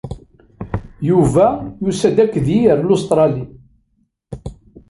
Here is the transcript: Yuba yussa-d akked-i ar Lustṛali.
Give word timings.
Yuba 1.09 1.45
yussa-d 1.83 2.17
akked-i 2.23 2.57
ar 2.71 2.79
Lustṛali. 2.81 3.43